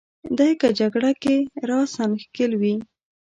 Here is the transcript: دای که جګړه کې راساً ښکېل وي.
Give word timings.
دای 0.37 0.53
که 0.61 0.67
جګړه 0.79 1.11
کې 1.21 1.35
راساً 1.69 2.05
ښکېل 2.23 2.51
وي. 2.61 2.75